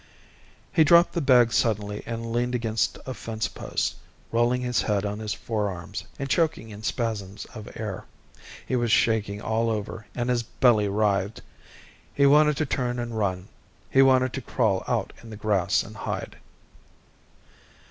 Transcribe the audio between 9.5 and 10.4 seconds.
over, and